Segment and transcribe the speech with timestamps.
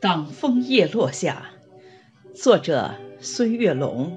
[0.00, 1.50] 当枫叶落下，
[2.32, 4.16] 作者孙月龙。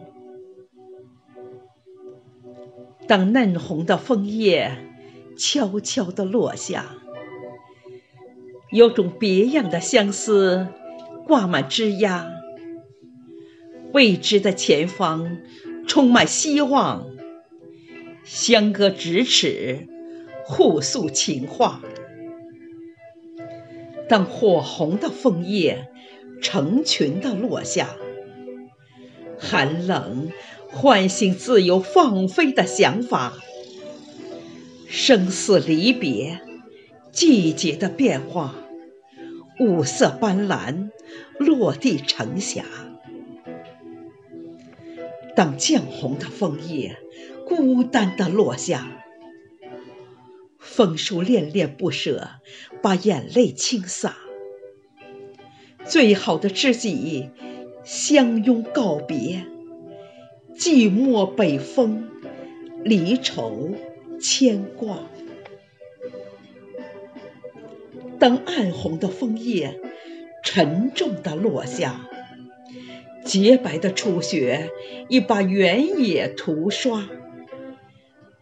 [3.06, 4.78] 当嫩红的枫叶
[5.38, 6.86] 悄悄地落下，
[8.72, 10.70] 有种别样的相思
[11.28, 12.32] 挂满枝桠。
[13.92, 15.38] 未知的前方
[15.86, 17.06] 充满希望，
[18.24, 19.90] 相隔咫尺，
[20.46, 21.82] 互诉情话。
[24.14, 25.88] 当火红的枫叶
[26.40, 27.96] 成群的落下，
[29.40, 30.30] 寒冷
[30.70, 33.34] 唤醒自由放飞的想法，
[34.88, 36.42] 生死离别，
[37.12, 38.54] 季节的变化，
[39.60, 40.92] 五色斑斓
[41.40, 42.66] 落地成霞。
[45.36, 46.98] 当绛红的枫叶
[47.48, 48.92] 孤单的落下。
[50.76, 52.30] 枫树恋恋不舍，
[52.82, 54.18] 把眼泪倾洒。
[55.86, 57.30] 最好的知己
[57.84, 59.46] 相拥告别，
[60.58, 62.10] 寂寞北风，
[62.84, 63.76] 离愁
[64.20, 64.98] 牵挂。
[68.18, 69.80] 当暗红的枫叶
[70.44, 72.10] 沉重的落下，
[73.24, 74.72] 洁白的初雪
[75.08, 77.08] 已把原野涂刷。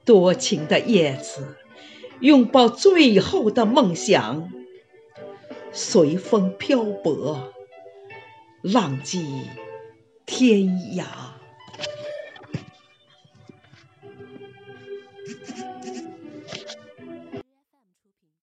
[0.05, 1.57] 多情的叶子。
[2.21, 4.51] 拥抱最后的梦想，
[5.71, 7.51] 随风漂泊，
[8.61, 9.47] 浪迹
[10.25, 10.59] 天
[10.95, 11.30] 涯。